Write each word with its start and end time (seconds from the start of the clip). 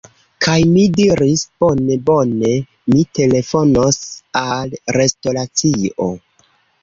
Kaj 0.43 0.53
mi 0.69 0.85
diris, 0.93 1.41
"bone 1.63 1.97
bone... 2.07 2.53
mi 2.93 3.03
telefonos 3.19 3.99
al 4.45 4.75
restoracio" 4.99 6.09